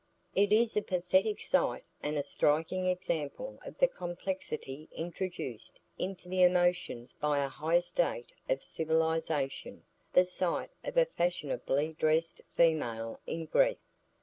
[0.33, 6.41] It is a pathetic sight and a striking example of the complexity introduced into the
[6.41, 13.45] emotions by a high state of civilisation, the sight of a fashionably dressed female in
[13.45, 13.77] grief.